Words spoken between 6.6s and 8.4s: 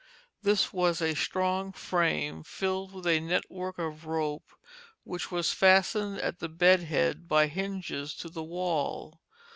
head by hinges to